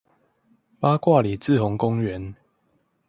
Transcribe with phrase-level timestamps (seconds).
[0.79, 2.33] 八卦里滯洪公園